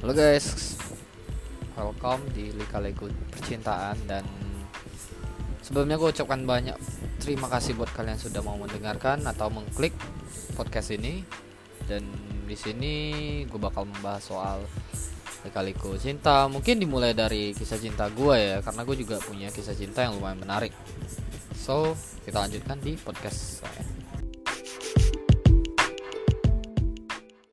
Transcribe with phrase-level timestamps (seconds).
[0.00, 0.80] Halo guys,
[1.76, 3.04] welcome di Lika Lego
[3.36, 4.24] Percintaan dan
[5.60, 6.72] sebelumnya gue ucapkan banyak
[7.20, 9.92] terima kasih buat kalian sudah mau mendengarkan atau mengklik
[10.56, 11.20] podcast ini.
[11.84, 12.08] Dan
[12.48, 12.94] di sini
[13.44, 14.64] gue bakal membahas soal
[15.44, 16.48] Lika Lego cinta.
[16.48, 20.40] Mungkin dimulai dari kisah cinta gue ya karena gue juga punya kisah cinta yang lumayan
[20.40, 20.72] menarik.
[21.52, 21.92] So
[22.24, 23.99] kita lanjutkan di podcast saya.